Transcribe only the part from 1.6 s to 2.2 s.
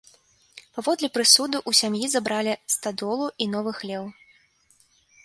сям'і